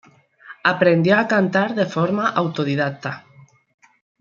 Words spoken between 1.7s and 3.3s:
de forma autodidacta.